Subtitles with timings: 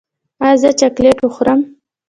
[0.43, 1.59] ایا زه چاکلیټ وخورم؟